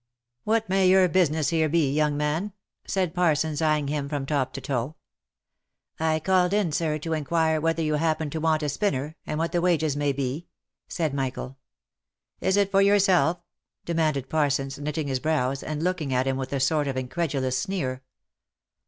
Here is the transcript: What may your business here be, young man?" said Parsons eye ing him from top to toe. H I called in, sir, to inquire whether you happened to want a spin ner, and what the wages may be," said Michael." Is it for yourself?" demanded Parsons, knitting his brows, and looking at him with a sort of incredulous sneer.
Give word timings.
What 0.45 0.67
may 0.67 0.89
your 0.89 1.07
business 1.07 1.49
here 1.49 1.69
be, 1.69 1.93
young 1.93 2.17
man?" 2.17 2.53
said 2.87 3.13
Parsons 3.13 3.61
eye 3.61 3.77
ing 3.77 3.87
him 3.87 4.09
from 4.09 4.25
top 4.25 4.51
to 4.53 4.59
toe. 4.61 4.95
H 5.99 6.01
I 6.01 6.19
called 6.19 6.53
in, 6.53 6.71
sir, 6.71 6.97
to 6.97 7.13
inquire 7.13 7.61
whether 7.61 7.83
you 7.83 7.93
happened 7.93 8.31
to 8.31 8.39
want 8.39 8.63
a 8.63 8.69
spin 8.69 8.95
ner, 8.95 9.15
and 9.27 9.37
what 9.37 9.51
the 9.51 9.61
wages 9.61 9.95
may 9.95 10.11
be," 10.11 10.47
said 10.87 11.13
Michael." 11.13 11.59
Is 12.41 12.57
it 12.57 12.71
for 12.71 12.81
yourself?" 12.81 13.41
demanded 13.85 14.27
Parsons, 14.27 14.79
knitting 14.79 15.07
his 15.07 15.19
brows, 15.19 15.61
and 15.61 15.83
looking 15.83 16.11
at 16.15 16.25
him 16.25 16.35
with 16.35 16.51
a 16.51 16.59
sort 16.59 16.87
of 16.87 16.97
incredulous 16.97 17.59
sneer. 17.59 18.01